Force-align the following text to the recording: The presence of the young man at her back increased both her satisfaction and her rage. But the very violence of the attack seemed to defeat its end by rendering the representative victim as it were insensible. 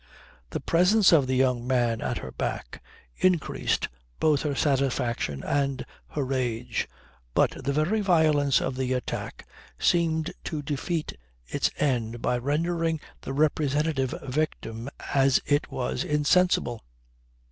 The 0.49 0.59
presence 0.59 1.11
of 1.11 1.27
the 1.27 1.35
young 1.35 1.67
man 1.67 2.01
at 2.01 2.17
her 2.17 2.31
back 2.31 2.81
increased 3.17 3.87
both 4.19 4.41
her 4.41 4.55
satisfaction 4.55 5.43
and 5.43 5.85
her 6.07 6.25
rage. 6.25 6.87
But 7.35 7.51
the 7.63 7.71
very 7.71 8.01
violence 8.01 8.61
of 8.61 8.77
the 8.77 8.93
attack 8.93 9.47
seemed 9.77 10.33
to 10.45 10.63
defeat 10.63 11.15
its 11.45 11.69
end 11.77 12.19
by 12.19 12.39
rendering 12.39 12.99
the 13.21 13.33
representative 13.33 14.15
victim 14.23 14.89
as 15.13 15.39
it 15.45 15.71
were 15.71 15.95
insensible. 16.03 16.83